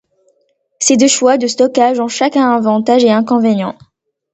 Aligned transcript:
Ces 0.79 0.97
deux 0.97 1.05
choix 1.07 1.37
de 1.37 1.45
stockage 1.45 1.99
ont 1.99 2.07
chacun 2.07 2.49
avantages 2.49 3.03
et 3.03 3.11
inconvénients. 3.11 3.77